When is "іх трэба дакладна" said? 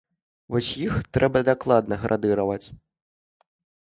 0.85-1.95